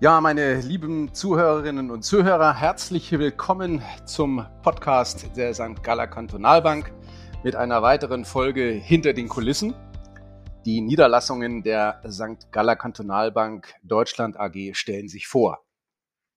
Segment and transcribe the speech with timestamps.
[0.00, 5.82] Ja, meine lieben Zuhörerinnen und Zuhörer, herzlich willkommen zum Podcast der St.
[5.82, 6.92] Galler Kantonalbank
[7.42, 9.74] mit einer weiteren Folge Hinter den Kulissen.
[10.64, 12.52] Die Niederlassungen der St.
[12.52, 15.66] Galler Kantonalbank Deutschland AG stellen sich vor.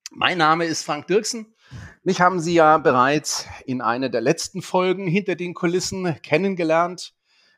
[0.10, 1.54] Mein Name ist Frank Dirksen.
[2.02, 7.14] Mich haben Sie ja bereits in einer der letzten Folgen hinter den Kulissen kennengelernt.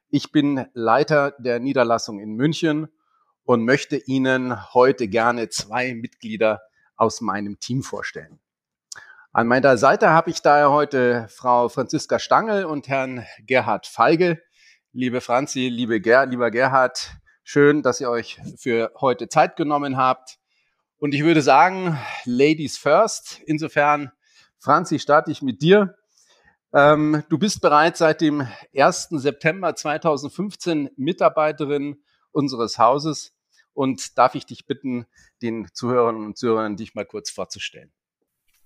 [0.09, 2.89] Ich bin Leiter der Niederlassung in München
[3.43, 6.61] und möchte Ihnen heute gerne zwei Mitglieder
[6.95, 8.39] aus meinem Team vorstellen.
[9.31, 14.39] An meiner Seite habe ich daher heute Frau Franziska Stangel und Herrn Gerhard Feige.
[14.91, 20.37] Liebe Franzi, liebe Ger lieber Gerhard, schön, dass ihr euch für heute Zeit genommen habt.
[20.97, 23.41] Und ich würde sagen, Ladies first.
[23.45, 24.11] Insofern,
[24.59, 25.95] Franzi, starte ich mit dir.
[26.71, 29.09] Ähm, du bist bereits seit dem 1.
[29.09, 33.32] September 2015 Mitarbeiterin unseres Hauses.
[33.73, 35.05] Und darf ich dich bitten,
[35.41, 37.91] den Zuhörern und Zuhörern dich mal kurz vorzustellen?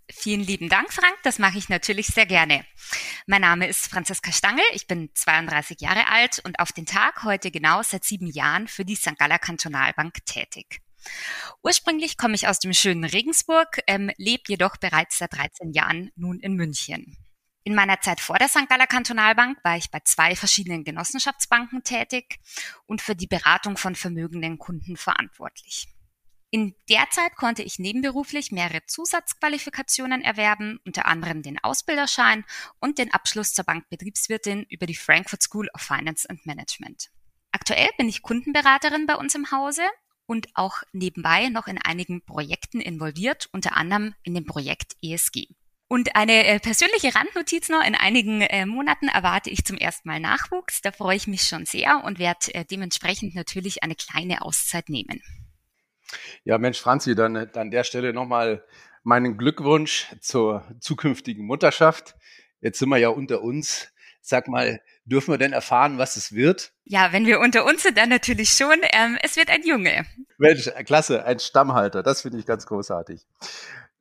[0.09, 1.17] Vielen lieben Dank, Frank.
[1.23, 2.65] Das mache ich natürlich sehr gerne.
[3.25, 4.63] Mein Name ist Franziska Stangel.
[4.73, 8.85] Ich bin 32 Jahre alt und auf den Tag heute genau seit sieben Jahren für
[8.85, 9.17] die St.
[9.17, 10.81] Galler Kantonalbank tätig.
[11.61, 16.39] Ursprünglich komme ich aus dem schönen Regensburg, ähm, lebe jedoch bereits seit 13 Jahren nun
[16.39, 17.17] in München.
[17.67, 18.69] In meiner Zeit vor der St.
[18.69, 22.39] Galler Kantonalbank war ich bei zwei verschiedenen Genossenschaftsbanken tätig
[22.85, 25.89] und für die Beratung von vermögenden Kunden verantwortlich.
[26.49, 32.45] In der Zeit konnte ich nebenberuflich mehrere Zusatzqualifikationen erwerben, unter anderem den Ausbilderschein
[32.79, 37.09] und den Abschluss zur Bankbetriebswirtin über die Frankfurt School of Finance and Management.
[37.51, 39.83] Aktuell bin ich Kundenberaterin bei uns im Hause
[40.25, 45.49] und auch nebenbei noch in einigen Projekten involviert, unter anderem in dem Projekt ESG.
[45.89, 50.19] Und eine äh, persönliche Randnotiz noch, in einigen äh, Monaten erwarte ich zum ersten Mal
[50.19, 50.81] Nachwuchs.
[50.81, 55.21] Da freue ich mich schon sehr und werde äh, dementsprechend natürlich eine kleine Auszeit nehmen.
[56.43, 58.65] Ja, Mensch, Franzi, dann, dann an der Stelle nochmal
[59.03, 62.15] meinen Glückwunsch zur zukünftigen Mutterschaft.
[62.59, 63.87] Jetzt sind wir ja unter uns.
[64.21, 66.73] Sag mal, dürfen wir denn erfahren, was es wird?
[66.83, 68.75] Ja, wenn wir unter uns sind, dann natürlich schon.
[68.91, 70.05] Ähm, es wird ein Junge.
[70.37, 72.03] Mensch, klasse, ein Stammhalter.
[72.03, 73.25] Das finde ich ganz großartig.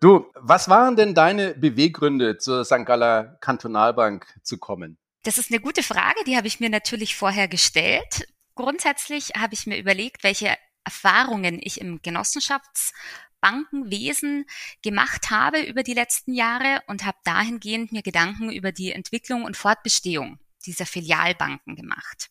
[0.01, 2.85] Du, was waren denn deine Beweggründe, zur St.
[2.85, 4.99] Galler Kantonalbank zu kommen?
[5.23, 8.29] Das ist eine gute Frage, die habe ich mir natürlich vorher gestellt.
[8.55, 14.45] Grundsätzlich habe ich mir überlegt, welche Erfahrungen ich im Genossenschaftsbankenwesen
[14.83, 19.57] gemacht habe über die letzten Jahre und habe dahingehend mir Gedanken über die Entwicklung und
[19.57, 22.31] Fortbestehung dieser Filialbanken gemacht.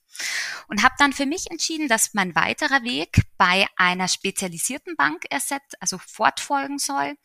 [0.67, 5.81] Und habe dann für mich entschieden, dass mein weiterer Weg bei einer spezialisierten Bank ersetzt,
[5.81, 7.15] also fortfolgen soll.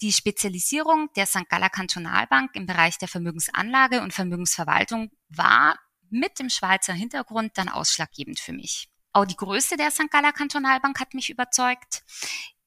[0.00, 1.48] Die Spezialisierung der St.
[1.48, 5.78] Galler Kantonalbank im Bereich der Vermögensanlage und Vermögensverwaltung war
[6.10, 8.88] mit dem Schweizer Hintergrund dann ausschlaggebend für mich.
[9.12, 10.10] Auch die Größe der St.
[10.10, 12.02] Galler Kantonalbank hat mich überzeugt.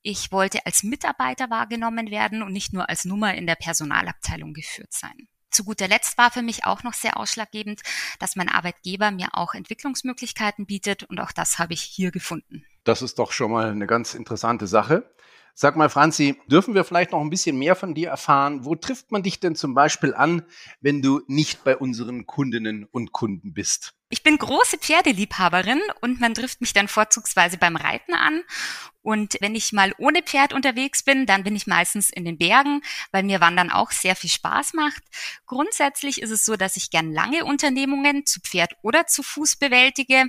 [0.02, 4.94] Ich wollte als Mitarbeiter wahrgenommen werden und nicht nur als Nummer in der Personalabteilung geführt
[4.94, 5.28] sein.
[5.50, 7.82] Zu guter Letzt war für mich auch noch sehr ausschlaggebend,
[8.20, 12.66] dass mein Arbeitgeber mir auch Entwicklungsmöglichkeiten bietet und auch das habe ich hier gefunden.
[12.84, 15.10] Das ist doch schon mal eine ganz interessante Sache.
[15.60, 18.64] Sag mal, Franzi, dürfen wir vielleicht noch ein bisschen mehr von dir erfahren?
[18.64, 20.44] Wo trifft man dich denn zum Beispiel an,
[20.82, 23.96] wenn du nicht bei unseren Kundinnen und Kunden bist?
[24.10, 28.44] Ich bin große Pferdeliebhaberin und man trifft mich dann vorzugsweise beim Reiten an.
[29.08, 32.82] Und wenn ich mal ohne Pferd unterwegs bin, dann bin ich meistens in den Bergen,
[33.14, 35.02] weil mir Wandern auch sehr viel Spaß macht.
[35.46, 40.26] Grundsätzlich ist es so, dass ich gern lange Unternehmungen zu Pferd oder zu Fuß bewältige.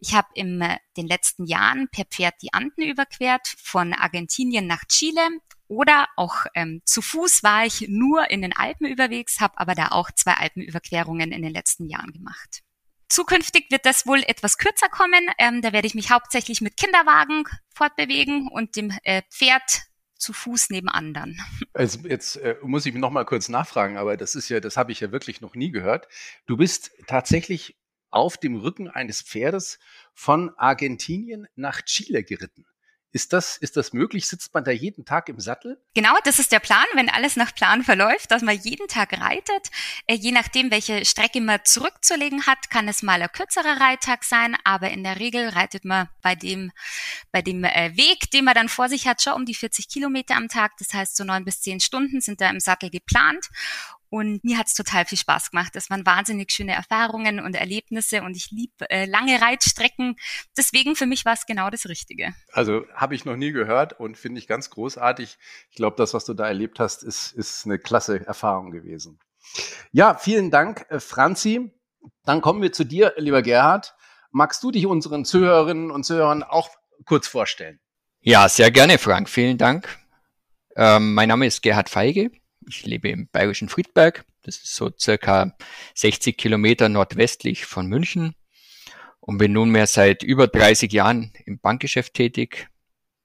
[0.00, 4.82] Ich habe in äh, den letzten Jahren per Pferd die Anden überquert, von Argentinien nach
[4.88, 5.28] Chile
[5.68, 9.92] oder auch ähm, zu Fuß war ich nur in den Alpen unterwegs, habe aber da
[9.92, 12.65] auch zwei Alpenüberquerungen in den letzten Jahren gemacht.
[13.08, 15.30] Zukünftig wird das wohl etwas kürzer kommen.
[15.38, 17.44] Ähm, da werde ich mich hauptsächlich mit Kinderwagen
[17.74, 19.82] fortbewegen und dem äh, Pferd
[20.18, 21.38] zu Fuß neben anderen.
[21.72, 24.92] Also jetzt äh, muss ich noch mal kurz nachfragen, aber das ist ja, das habe
[24.92, 26.08] ich ja wirklich noch nie gehört.
[26.46, 27.76] Du bist tatsächlich
[28.10, 29.78] auf dem Rücken eines Pferdes
[30.14, 32.66] von Argentinien nach Chile geritten.
[33.12, 34.26] Ist das, ist das möglich?
[34.26, 35.80] Sitzt man da jeden Tag im Sattel?
[35.94, 39.70] Genau, das ist der Plan, wenn alles nach Plan verläuft, dass man jeden Tag reitet.
[40.06, 44.56] Äh, je nachdem, welche Strecke man zurückzulegen hat, kann es mal ein kürzerer Reittag sein,
[44.64, 46.72] aber in der Regel reitet man bei dem,
[47.32, 50.36] bei dem äh, Weg, den man dann vor sich hat, schon um die 40 Kilometer
[50.36, 50.72] am Tag.
[50.78, 53.48] Das heißt, so neun bis zehn Stunden sind da im Sattel geplant.
[54.10, 55.74] Und mir hat es total viel Spaß gemacht.
[55.74, 60.16] Das waren wahnsinnig schöne Erfahrungen und Erlebnisse und ich liebe äh, lange Reitstrecken.
[60.56, 62.34] Deswegen für mich war es genau das Richtige.
[62.52, 65.38] Also habe ich noch nie gehört und finde ich ganz großartig.
[65.70, 69.18] Ich glaube, das, was du da erlebt hast, ist, ist eine klasse Erfahrung gewesen.
[69.92, 71.72] Ja, vielen Dank, äh, Franzi.
[72.24, 73.94] Dann kommen wir zu dir, lieber Gerhard.
[74.30, 76.70] Magst du dich unseren Zuhörerinnen und Zuhörern auch
[77.04, 77.80] kurz vorstellen?
[78.20, 79.28] Ja, sehr gerne, Frank.
[79.28, 79.88] Vielen Dank.
[80.76, 82.30] Ähm, mein Name ist Gerhard Feige.
[82.68, 84.24] Ich lebe im bayerischen Friedberg.
[84.42, 85.56] Das ist so circa
[85.94, 88.34] 60 Kilometer nordwestlich von München
[89.20, 92.68] und bin nunmehr seit über 30 Jahren im Bankgeschäft tätig.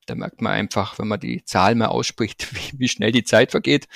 [0.05, 3.51] Da merkt man einfach, wenn man die Zahl mal ausspricht, wie, wie schnell die Zeit
[3.51, 3.87] vergeht.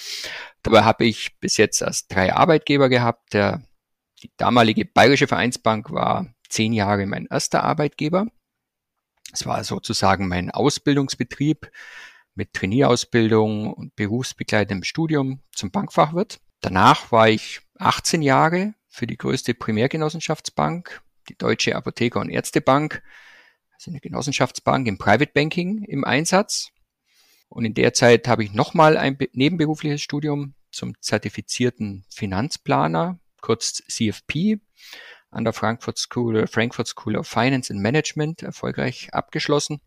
[0.63, 3.33] Dabei habe ich bis jetzt erst drei Arbeitgeber gehabt.
[3.33, 3.63] Der,
[4.23, 8.27] die damalige Bayerische Vereinsbank war zehn Jahre mein erster Arbeitgeber.
[9.31, 11.69] Es war sozusagen mein Ausbildungsbetrieb
[12.35, 16.39] mit Trainierausbildung und berufsbegleitendem Studium zum Bankfachwirt.
[16.61, 23.01] Danach war ich 18 Jahre für die größte Primärgenossenschaftsbank, die Deutsche Apotheker- und Ärztebank,
[23.73, 26.71] also eine Genossenschaftsbank im Private Banking im Einsatz.
[27.49, 34.59] Und in der Zeit habe ich nochmal ein nebenberufliches Studium zum zertifizierten Finanzplaner, kurz CFP,
[35.29, 39.81] an der Frankfurt School, Frankfurt School of Finance and Management erfolgreich abgeschlossen.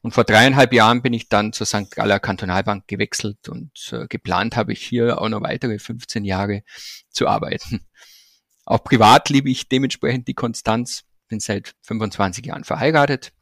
[0.00, 1.90] Und vor dreieinhalb Jahren bin ich dann zur St.
[1.90, 6.62] Galler Kantonalbank gewechselt und äh, geplant habe ich hier auch noch weitere 15 Jahre
[7.10, 7.84] zu arbeiten.
[8.64, 13.32] Auch privat liebe ich dementsprechend die Konstanz, bin seit 25 Jahren verheiratet,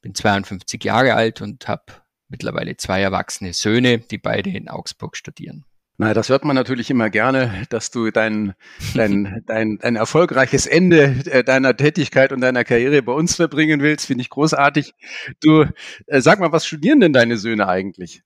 [0.00, 1.82] bin 52 Jahre alt und habe
[2.28, 5.64] mittlerweile zwei erwachsene Söhne, die beide in Augsburg studieren.
[5.96, 8.54] Na, das hört man natürlich immer gerne, dass du dein,
[8.94, 14.06] dein, dein, ein erfolgreiches Ende äh, deiner Tätigkeit und deiner Karriere bei uns verbringen willst.
[14.06, 14.94] Finde ich großartig.
[15.40, 15.66] Du,
[16.06, 18.22] äh, sag mal, was studieren denn deine Söhne eigentlich?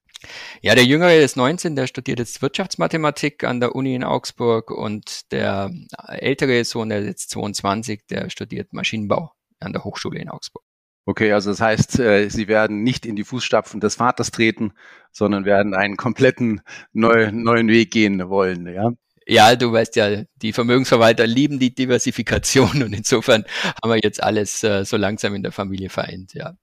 [0.61, 5.31] Ja, der Jüngere ist 19, der studiert jetzt Wirtschaftsmathematik an der Uni in Augsburg und
[5.31, 5.71] der
[6.07, 10.63] ältere Sohn, der ist jetzt 22, der studiert Maschinenbau an der Hochschule in Augsburg.
[11.09, 14.73] Okay, also das heißt, äh, Sie werden nicht in die Fußstapfen des Vaters treten,
[15.11, 16.61] sondern werden einen kompletten
[16.93, 18.91] neu, neuen Weg gehen wollen, ja?
[19.25, 23.43] Ja, du weißt ja, die Vermögensverwalter lieben die Diversifikation und insofern
[23.81, 26.53] haben wir jetzt alles äh, so langsam in der Familie vereint, ja.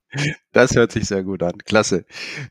[0.53, 1.59] Das hört sich sehr gut an.
[1.65, 2.05] Klasse.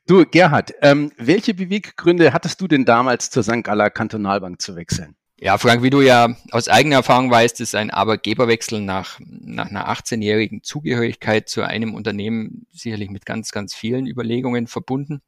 [0.05, 3.63] Du, Gerhard, ähm, welche Beweggründe hattest du denn damals zur St.
[3.63, 5.15] Galler Kantonalbank zu wechseln?
[5.45, 9.87] Ja, Frank, wie du ja aus eigener Erfahrung weißt, ist ein Arbeitgeberwechsel nach, nach einer
[9.91, 15.21] 18-jährigen Zugehörigkeit zu einem Unternehmen sicherlich mit ganz, ganz vielen Überlegungen verbunden.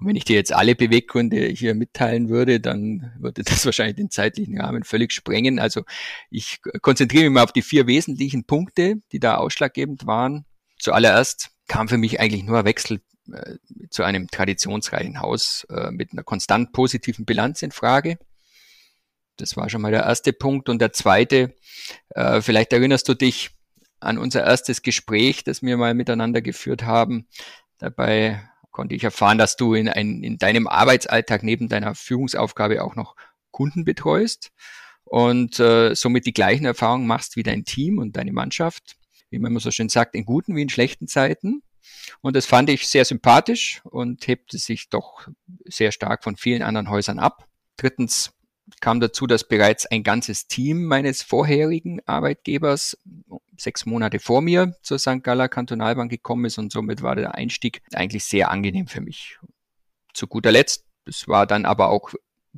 [0.00, 4.10] Und wenn ich dir jetzt alle Beweggründe hier mitteilen würde, dann würde das wahrscheinlich den
[4.10, 5.60] zeitlichen Rahmen völlig sprengen.
[5.60, 5.84] Also
[6.28, 10.44] ich konzentriere mich mal auf die vier wesentlichen Punkte, die da ausschlaggebend waren.
[10.80, 13.00] Zuallererst kam für mich eigentlich nur ein Wechsel
[13.32, 13.58] äh,
[13.90, 18.18] zu einem traditionsreichen Haus äh, mit einer konstant positiven Bilanz in Frage.
[19.36, 20.68] Das war schon mal der erste Punkt.
[20.68, 21.54] Und der zweite,
[22.10, 23.50] äh, vielleicht erinnerst du dich
[24.00, 27.26] an unser erstes Gespräch, das wir mal miteinander geführt haben.
[27.78, 32.94] Dabei konnte ich erfahren, dass du in, ein, in deinem Arbeitsalltag neben deiner Führungsaufgabe auch
[32.94, 33.16] noch
[33.50, 34.52] Kunden betreust
[35.04, 38.96] und äh, somit die gleichen Erfahrungen machst wie dein Team und deine Mannschaft,
[39.30, 41.62] wie man immer so schön sagt, in guten wie in schlechten Zeiten.
[42.20, 45.28] Und das fand ich sehr sympathisch und hebte sich doch
[45.64, 47.48] sehr stark von vielen anderen Häusern ab.
[47.76, 48.32] Drittens,
[48.80, 52.98] kam dazu, dass bereits ein ganzes Team meines vorherigen Arbeitgebers
[53.56, 55.22] sechs Monate vor mir zur St.
[55.22, 59.38] Galler Kantonalbank gekommen ist und somit war der Einstieg eigentlich sehr angenehm für mich.
[60.12, 62.12] Zu guter Letzt, das war dann aber auch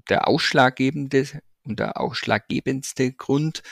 [0.08, 3.62] der ausschlaggebende und der ausschlaggebendste Grund.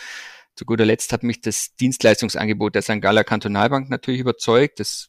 [0.54, 3.00] Zu guter Letzt hat mich das Dienstleistungsangebot der St.
[3.00, 4.80] Galler Kantonalbank natürlich überzeugt.
[4.80, 5.08] Das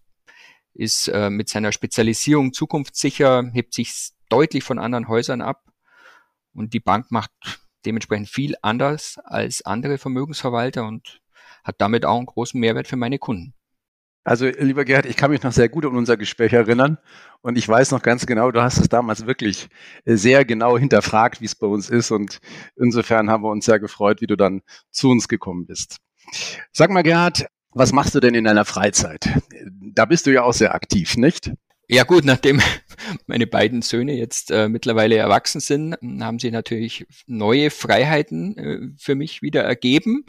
[0.73, 5.63] ist äh, mit seiner Spezialisierung zukunftssicher, hebt sich deutlich von anderen Häusern ab
[6.57, 7.31] und die Bank macht
[7.85, 11.21] dementsprechend viel anders als andere Vermögensverwalter und
[11.63, 13.53] hat damit auch einen großen Mehrwert für meine Kunden.
[14.23, 16.97] Also, lieber Gerhard, ich kann mich noch sehr gut an unser Gespräch erinnern
[17.41, 19.69] und ich weiß noch ganz genau, du hast es damals wirklich
[20.03, 22.39] sehr genau hinterfragt, wie es bei uns ist und
[22.75, 25.97] insofern haben wir uns sehr gefreut, wie du dann zu uns gekommen bist.
[26.73, 29.29] Sag mal, Gerhard, was machst du denn in deiner Freizeit?
[29.93, 31.51] Da bist du ja auch sehr aktiv, nicht?
[31.89, 32.61] Ja gut, nachdem
[33.27, 39.15] meine beiden Söhne jetzt äh, mittlerweile erwachsen sind, haben sie natürlich neue Freiheiten äh, für
[39.15, 40.25] mich wieder ergeben.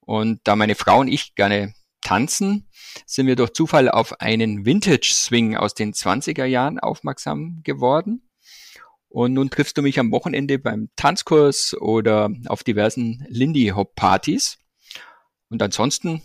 [0.00, 2.68] Und da meine Frau und ich gerne tanzen,
[3.06, 8.28] sind wir durch Zufall auf einen Vintage Swing aus den 20er Jahren aufmerksam geworden.
[9.08, 14.58] Und nun triffst du mich am Wochenende beim Tanzkurs oder auf diversen Lindy Hop Partys.
[15.48, 16.22] Und ansonsten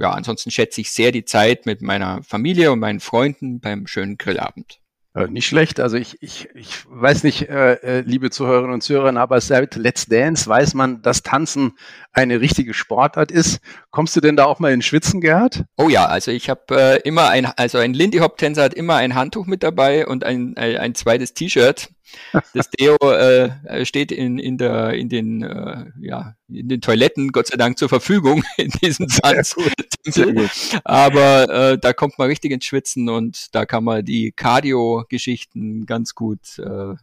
[0.00, 4.16] ja, ansonsten schätze ich sehr die Zeit mit meiner Familie und meinen Freunden beim schönen
[4.16, 4.80] Grillabend.
[5.14, 5.78] Äh, nicht schlecht.
[5.78, 10.06] Also ich, ich, ich weiß nicht, äh, äh, liebe Zuhörerinnen und Zuhörer, aber seit Let's
[10.06, 11.72] Dance weiß man, dass Tanzen
[12.12, 13.60] eine richtige Sportart ist.
[13.90, 15.64] Kommst du denn da auch mal in Schwitzen, Gerhard?
[15.76, 18.96] Oh ja, also ich habe äh, immer ein, also ein Lindy Hop Tänzer hat immer
[18.96, 21.90] ein Handtuch mit dabei und ein, ein, ein zweites T-Shirt.
[22.54, 27.48] Das Deo äh, steht in, in, der, in, den, äh, ja, in den Toiletten Gott
[27.48, 29.56] sei Dank zur Verfügung in diesem Satz.
[30.84, 36.14] Aber äh, da kommt man richtig ins Schwitzen und da kann man die Cardio-Geschichten ganz
[36.14, 36.94] gut äh,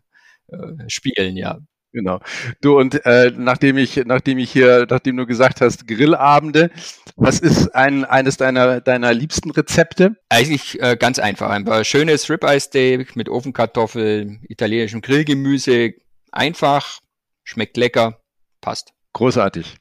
[0.48, 1.60] äh, spielen, ja.
[1.94, 2.20] Genau.
[2.62, 6.70] Du und äh, nachdem ich, nachdem ich hier, nachdem du gesagt hast, Grillabende,
[7.16, 10.16] was ist ein, eines deiner, deiner liebsten Rezepte?
[10.30, 11.50] Eigentlich äh, ganz einfach.
[11.50, 15.94] Ein paar schönes Ribeye Steak mit Ofenkartoffeln, italienischem Grillgemüse.
[16.32, 17.00] Einfach,
[17.44, 18.22] schmeckt lecker,
[18.62, 18.94] passt.
[19.14, 19.78] Großartig.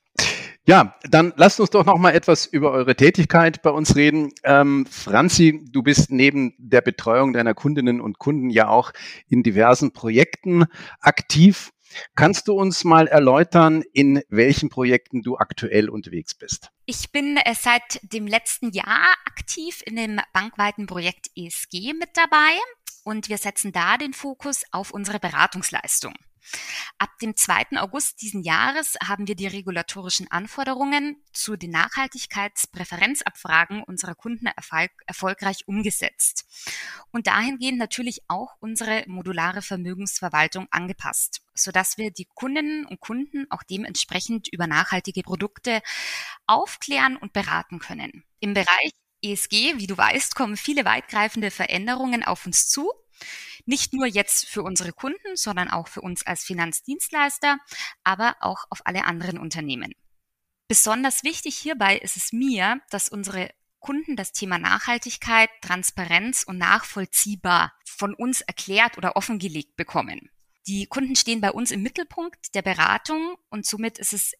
[0.68, 4.32] Ja, dann lasst uns doch noch mal etwas über eure Tätigkeit bei uns reden.
[4.42, 8.90] Ähm, Franzi, du bist neben der Betreuung deiner Kundinnen und Kunden ja auch
[9.28, 10.64] in diversen Projekten
[11.00, 11.70] aktiv.
[12.14, 16.70] Kannst du uns mal erläutern, in welchen Projekten du aktuell unterwegs bist?
[16.84, 22.58] Ich bin äh, seit dem letzten Jahr aktiv in dem bankweiten Projekt ESG mit dabei
[23.04, 26.14] und wir setzen da den Fokus auf unsere Beratungsleistung.
[26.98, 27.78] Ab dem 2.
[27.78, 35.66] August diesen Jahres haben wir die regulatorischen Anforderungen zu den Nachhaltigkeitspräferenzabfragen unserer Kunden erfolg erfolgreich
[35.66, 36.44] umgesetzt
[37.10, 43.62] und dahingehend natürlich auch unsere modulare Vermögensverwaltung angepasst, sodass wir die Kundinnen und Kunden auch
[43.62, 45.82] dementsprechend über nachhaltige Produkte
[46.46, 48.24] aufklären und beraten können.
[48.40, 48.90] Im Bereich
[49.22, 52.90] ESG, wie du weißt, kommen viele weitgreifende Veränderungen auf uns zu.
[53.66, 57.58] Nicht nur jetzt für unsere Kunden, sondern auch für uns als Finanzdienstleister,
[58.04, 59.92] aber auch auf alle anderen Unternehmen.
[60.68, 67.72] Besonders wichtig hierbei ist es mir, dass unsere Kunden das Thema Nachhaltigkeit, Transparenz und nachvollziehbar
[67.84, 70.30] von uns erklärt oder offengelegt bekommen.
[70.66, 74.32] Die Kunden stehen bei uns im Mittelpunkt der Beratung und somit ist es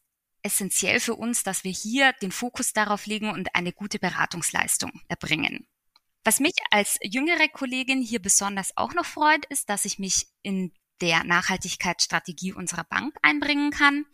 [0.43, 5.69] essentiell für uns, dass wir hier den Fokus darauf legen und eine gute Beratungsleistung erbringen.
[6.27, 10.73] Was mich als jüngere Kollegin hier besonders auch noch freut, ist, dass ich mich in
[11.01, 14.07] der Nachhaltigkeitsstrategie unserer Bank einbringen kann.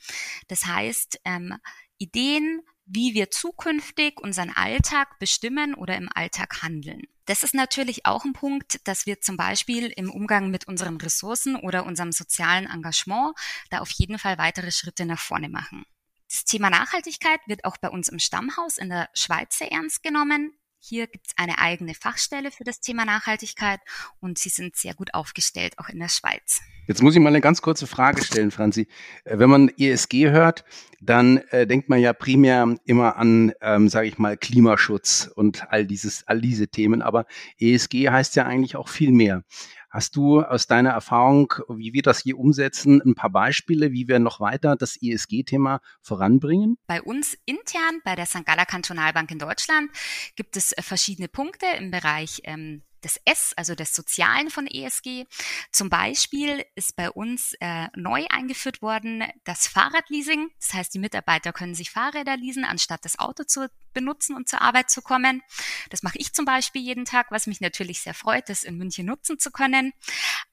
[0.46, 1.56] Das heißt, ähm,
[1.96, 7.00] Ideen, wie wir zukünftig unseren Alltag bestimmen oder im Alltag handeln.
[7.24, 11.56] Das ist natürlich auch ein Punkt, dass wir zum Beispiel im Umgang mit unseren Ressourcen
[11.56, 13.34] oder unserem sozialen Engagement
[13.70, 15.86] da auf jeden Fall weitere Schritte nach vorne machen.
[16.28, 20.52] Das Thema Nachhaltigkeit wird auch bei uns im Stammhaus in der Schweiz sehr ernst genommen.
[20.84, 23.78] Hier gibt es eine eigene Fachstelle für das Thema Nachhaltigkeit
[24.18, 26.60] und sie sind sehr gut aufgestellt, auch in der Schweiz.
[26.88, 28.88] Jetzt muss ich mal eine ganz kurze Frage stellen, Franzi.
[29.22, 30.64] Äh, wenn man ESG hört,
[31.00, 35.86] dann äh, denkt man ja primär immer an, ähm, sage ich mal, Klimaschutz und all
[35.86, 37.00] dieses, all diese Themen.
[37.00, 37.26] Aber
[37.60, 39.44] ESG heißt ja eigentlich auch viel mehr.
[39.92, 44.18] Hast du aus deiner Erfahrung, wie wir das hier umsetzen, ein paar Beispiele, wie wir
[44.20, 46.78] noch weiter das ESG-Thema voranbringen?
[46.86, 48.46] Bei uns intern, bei der St.
[48.46, 49.90] Galler Kantonalbank in Deutschland,
[50.34, 55.26] gibt es äh, verschiedene Punkte im Bereich ähm, des S, also des Sozialen von ESG.
[55.72, 60.48] Zum Beispiel ist bei uns äh, neu eingeführt worden das Fahrradleasing.
[60.58, 64.60] Das heißt, die Mitarbeiter können sich Fahrräder leasen, anstatt das Auto zu benutzen und zur
[64.60, 65.42] Arbeit zu kommen.
[65.90, 69.06] Das mache ich zum Beispiel jeden Tag, was mich natürlich sehr freut, das in München
[69.06, 69.92] nutzen zu können.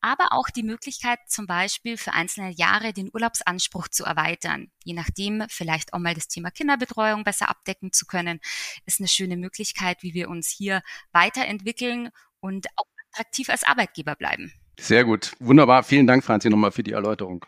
[0.01, 4.71] Aber auch die Möglichkeit, zum Beispiel für einzelne Jahre den Urlaubsanspruch zu erweitern.
[4.83, 8.39] Je nachdem, vielleicht auch mal das Thema Kinderbetreuung besser abdecken zu können,
[8.85, 10.81] ist eine schöne Möglichkeit, wie wir uns hier
[11.11, 14.53] weiterentwickeln und auch attraktiv als Arbeitgeber bleiben.
[14.79, 15.33] Sehr gut.
[15.39, 15.83] Wunderbar.
[15.83, 17.45] Vielen Dank, Franzi, nochmal für die Erläuterung.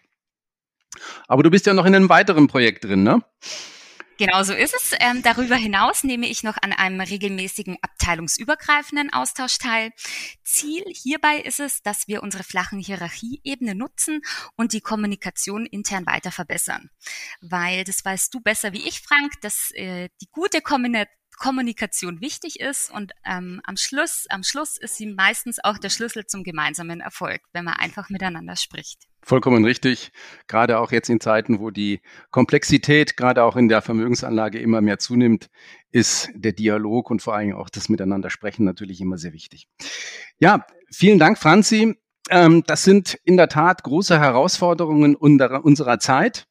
[1.28, 3.24] Aber du bist ja noch in einem weiteren Projekt drin, ne?
[4.22, 4.92] Genau so ist es.
[5.00, 9.90] Ähm, darüber hinaus nehme ich noch an einem regelmäßigen abteilungsübergreifenden Austausch teil.
[10.44, 14.22] Ziel hierbei ist es, dass wir unsere flachen Hierarchieebene nutzen
[14.56, 16.92] und die Kommunikation intern weiter verbessern.
[17.42, 22.60] Weil, das weißt du besser wie ich, Frank, dass äh, die gute Kommunikation Kommunikation wichtig
[22.60, 27.02] ist und ähm, am Schluss, am Schluss ist sie meistens auch der Schlüssel zum gemeinsamen
[27.02, 29.08] Erfolg, wenn man einfach miteinander spricht.
[29.24, 30.12] Vollkommen richtig.
[30.48, 32.02] Gerade auch jetzt in Zeiten, wo die
[32.32, 35.50] Komplexität gerade auch in der Vermögensanlage immer mehr zunimmt,
[35.92, 39.68] ist der Dialog und vor allem auch das Miteinander sprechen natürlich immer sehr wichtig.
[40.40, 41.96] Ja, vielen Dank, Franzi.
[42.30, 46.48] Ähm, das sind in der Tat große Herausforderungen unserer Zeit.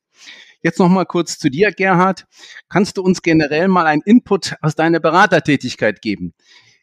[0.62, 2.26] Jetzt noch mal kurz zu dir, Gerhard.
[2.68, 6.34] Kannst du uns generell mal einen Input aus deiner Beratertätigkeit geben?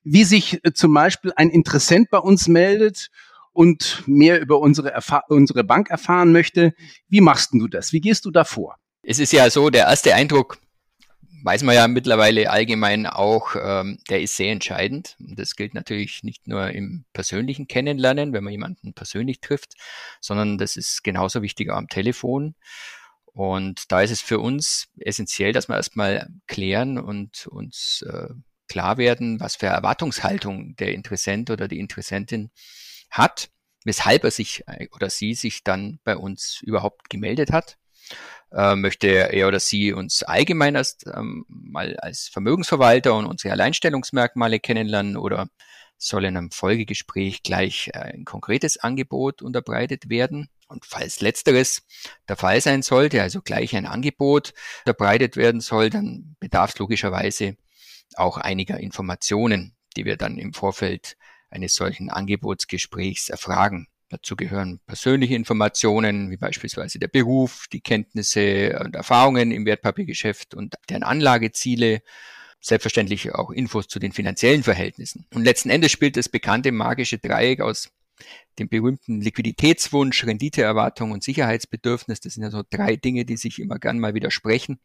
[0.03, 3.09] Wie sich äh, zum Beispiel ein Interessent bei uns meldet
[3.57, 6.75] und mehr über unsere, Erfa unsere Bank erfahren möchte.
[7.09, 7.91] Wie machst du das?
[7.91, 8.77] Wie gehst du da vor?
[9.01, 10.59] Es ist ja so, der erste Eindruck,
[11.43, 15.15] weiß man ja mittlerweile allgemein auch, ähm, der ist sehr entscheidend.
[15.19, 19.73] Und das gilt natürlich nicht nur im persönlichen Kennenlernen, wenn man jemanden persönlich trifft,
[20.21, 22.53] sondern das ist genauso wichtig am Telefon.
[23.25, 28.27] Und da ist es für uns essentiell, dass wir erstmal klären und uns äh,
[28.67, 32.51] klar werden, was für Erwartungshaltung der Interessent oder die Interessentin
[33.09, 33.49] hat.
[33.85, 37.77] weshalb er sich äh, oder sie sich dann bei uns überhaupt gemeldet hat.
[38.51, 44.59] Äh, möchte er oder sie uns allgemein erst ähm, mal als Vermögensverwalter und unsere Alleinstellungsmerkmale
[44.59, 45.49] kennenlernen oder
[45.97, 50.49] soll in einem Folgegespräch gleich äh, ein konkretes Angebot unterbreitet werden?
[50.67, 51.83] Und falls letzteres
[52.27, 54.53] der Fall sein sollte, also gleich ein Angebot
[54.85, 57.55] unterbreitet werden soll, dann bedarf es logischerweise
[58.15, 61.17] auch einiger Informationen, die wir dann im Vorfeld
[61.57, 63.87] eines solchen Angebotsgesprächs erfragen.
[64.09, 70.75] Dazu gehören persönliche Informationen, wie beispielsweise der Beruf, die Kenntnisse und Erfahrungen im Wertpapiergeschäft und
[70.89, 72.01] deren Anlageziele,
[72.61, 75.25] selbstverständlich auch Infos zu den finanziellen Verhältnissen.
[75.33, 77.89] Und letzten Endes spielt das bekannte magische Dreieck aus
[78.59, 82.19] dem berühmten Liquiditätswunsch, Renditeerwartung und Sicherheitsbedürfnis.
[82.19, 84.79] Das sind ja so drei Dinge, die sich immer gern mal widersprechen.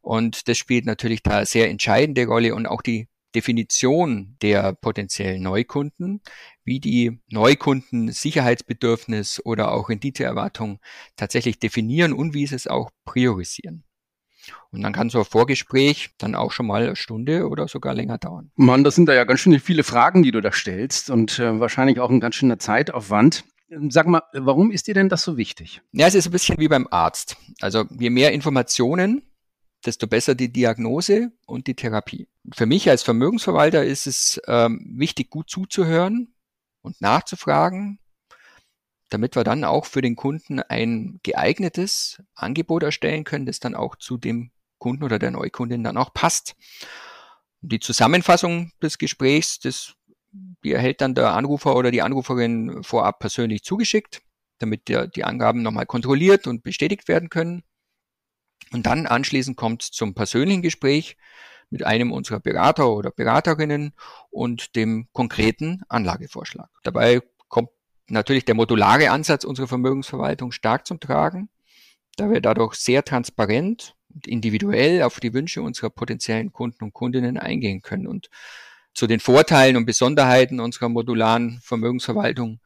[0.00, 6.20] Und das spielt natürlich da sehr entscheidende Rolle und auch die Definition der potenziellen Neukunden,
[6.64, 10.80] wie die Neukunden Sicherheitsbedürfnis oder auch Renditeerwartung
[11.16, 13.84] tatsächlich definieren und wie sie es auch priorisieren.
[14.70, 18.18] Und dann kann so ein Vorgespräch dann auch schon mal eine Stunde oder sogar länger
[18.18, 18.50] dauern.
[18.56, 21.60] Mann, das sind da ja ganz schön viele Fragen, die du da stellst und äh,
[21.60, 23.44] wahrscheinlich auch ein ganz schöner Zeitaufwand.
[23.88, 25.80] Sag mal, warum ist dir denn das so wichtig?
[25.92, 27.36] Ja, es ist ein bisschen wie beim Arzt.
[27.60, 29.22] Also je mehr Informationen,
[29.84, 32.28] desto besser die Diagnose und die Therapie.
[32.52, 36.34] Für mich als Vermögensverwalter ist es ähm, wichtig, gut zuzuhören
[36.82, 37.98] und nachzufragen,
[39.08, 43.96] damit wir dann auch für den Kunden ein geeignetes Angebot erstellen können, das dann auch
[43.96, 46.56] zu dem Kunden oder der Neukundin dann auch passt.
[47.60, 49.94] Die Zusammenfassung des Gesprächs, das,
[50.64, 54.22] die erhält dann der Anrufer oder die Anruferin vorab persönlich zugeschickt,
[54.58, 57.62] damit der, die Angaben nochmal kontrolliert und bestätigt werden können.
[58.72, 61.16] Und dann anschließend kommt es zum persönlichen Gespräch
[61.70, 63.92] mit einem unserer Berater oder Beraterinnen
[64.30, 66.68] und dem konkreten Anlagevorschlag.
[66.82, 67.70] Dabei kommt
[68.08, 71.48] natürlich der modulare Ansatz unserer Vermögensverwaltung stark zum Tragen,
[72.16, 77.38] da wir dadurch sehr transparent und individuell auf die Wünsche unserer potenziellen Kunden und Kundinnen
[77.38, 78.06] eingehen können.
[78.06, 78.28] Und
[78.92, 82.60] zu den Vorteilen und Besonderheiten unserer modularen Vermögensverwaltung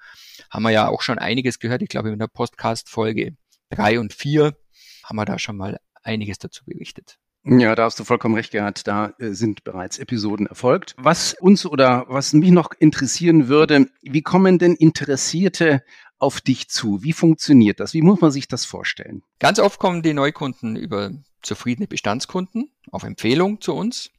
[0.50, 1.82] haben wir ja auch schon einiges gehört.
[1.82, 3.36] Ich glaube, in der Podcast-Folge
[3.69, 4.56] drei und vier
[5.04, 7.19] haben wir da schon mal einiges dazu berichtet.
[7.47, 8.86] Ja, da hast du vollkommen recht, Gerhard.
[8.86, 10.95] Da äh, sind bereits Episoden erfolgt.
[10.97, 15.82] Was uns oder was mich noch interessieren würde, wie kommen denn Interessierte
[16.19, 17.02] auf dich zu?
[17.02, 17.93] Wie funktioniert das?
[17.93, 19.23] Wie muss man sich das vorstellen?
[19.40, 21.10] Ganz oft kommen die Neukunden über
[21.43, 24.10] zufriedene Bestandskunden auf Empfehlung zu uns.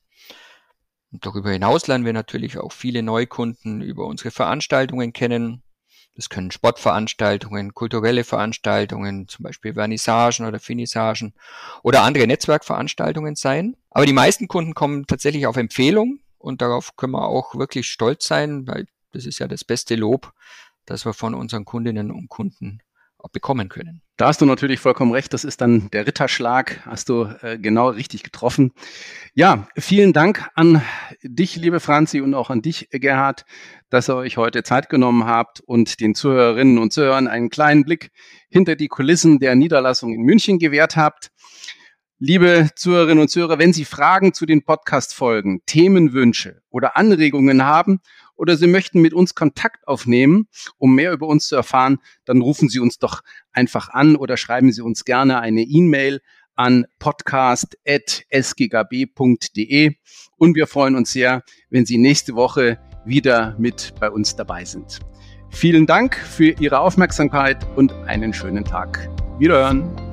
[1.11, 5.63] Und darüber hinaus lernen wir natürlich auch viele Neukunden über unsere Veranstaltungen kennen,
[6.15, 11.33] das können Sportveranstaltungen, kulturelle Veranstaltungen, zum Beispiel Vernissagen oder Finissagen
[11.83, 13.75] oder andere Netzwerkveranstaltungen sein.
[13.91, 18.27] Aber die meisten Kunden kommen tatsächlich auf Empfehlung und darauf können wir auch wirklich stolz
[18.27, 20.33] sein, weil das ist ja das beste Lob,
[20.85, 22.79] das wir von unseren Kundinnen und Kunden
[23.31, 24.01] bekommen können.
[24.17, 25.33] Da hast du natürlich vollkommen recht.
[25.33, 26.85] Das ist dann der Ritterschlag.
[26.85, 28.71] Hast du äh, genau richtig getroffen.
[29.33, 30.81] Ja, vielen Dank an
[31.21, 33.45] dich, liebe Franzi, und auch an dich, Gerhard,
[33.89, 38.11] dass ihr euch heute Zeit genommen habt und den Zuhörerinnen und Zuhörern einen kleinen Blick
[38.49, 41.31] hinter die Kulissen der Niederlassung in München gewährt habt.
[42.17, 47.99] Liebe Zuhörerinnen und Zuhörer, wenn Sie Fragen zu den Podcast-Folgen, Themenwünsche oder Anregungen haben
[48.35, 52.69] oder Sie möchten mit uns Kontakt aufnehmen, um mehr über uns zu erfahren, dann rufen
[52.69, 53.21] Sie uns doch
[53.51, 56.21] einfach an oder schreiben Sie uns gerne eine E-Mail
[56.55, 59.95] an podcast.sggb.de
[60.37, 64.99] und wir freuen uns sehr, wenn Sie nächste Woche wieder mit bei uns dabei sind.
[65.49, 69.09] Vielen Dank für Ihre Aufmerksamkeit und einen schönen Tag.
[69.39, 70.04] Wiederhören.